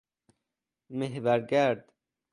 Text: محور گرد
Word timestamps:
محور 0.97 1.39
گرد 1.39 1.93